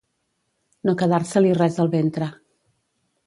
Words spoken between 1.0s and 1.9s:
quedar-se-li res